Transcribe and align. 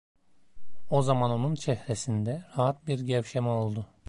O 0.89 1.01
zaman 1.01 1.31
onun 1.31 1.55
çehresinde 1.55 2.45
rahat 2.57 2.87
bir 2.87 2.99
gevşeme 2.99 3.49
oldu. 3.49 3.85